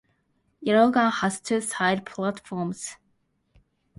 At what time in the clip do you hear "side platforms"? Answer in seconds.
1.61-2.95